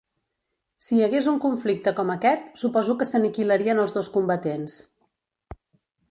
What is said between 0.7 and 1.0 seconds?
Si